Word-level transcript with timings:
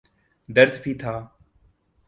درد 0.49 0.73
بھی 0.83 0.93
تھا۔ 0.93 1.15